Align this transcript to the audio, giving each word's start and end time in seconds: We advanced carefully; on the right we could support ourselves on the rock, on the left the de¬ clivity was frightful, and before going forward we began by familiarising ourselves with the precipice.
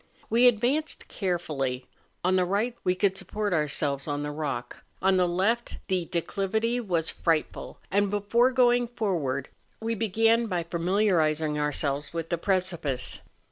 We 0.31 0.47
advanced 0.47 1.07
carefully; 1.09 1.85
on 2.23 2.35
the 2.35 2.43
right 2.43 2.75
we 2.83 2.95
could 2.95 3.15
support 3.15 3.53
ourselves 3.53 4.07
on 4.07 4.23
the 4.23 4.31
rock, 4.31 4.77
on 4.99 5.17
the 5.17 5.27
left 5.27 5.77
the 5.89 6.07
de¬ 6.11 6.23
clivity 6.25 6.81
was 6.83 7.11
frightful, 7.11 7.77
and 7.91 8.09
before 8.09 8.49
going 8.49 8.87
forward 8.87 9.49
we 9.79 9.93
began 9.93 10.47
by 10.47 10.63
familiarising 10.63 11.59
ourselves 11.59 12.13
with 12.15 12.29
the 12.29 12.39
precipice. 12.39 13.19